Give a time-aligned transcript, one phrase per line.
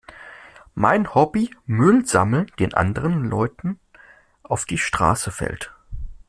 [0.73, 1.51] Mein Hobby?
[1.67, 3.79] Müll sammeln, den anderen Leuten
[4.41, 5.75] auf die Straße fällt.